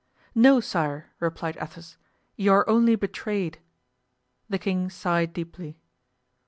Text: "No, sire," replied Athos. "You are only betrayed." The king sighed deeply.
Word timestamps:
"No, 0.33 0.59
sire," 0.59 1.11
replied 1.19 1.59
Athos. 1.61 1.95
"You 2.35 2.53
are 2.53 2.67
only 2.67 2.95
betrayed." 2.95 3.59
The 4.49 4.57
king 4.57 4.89
sighed 4.89 5.31
deeply. 5.31 5.77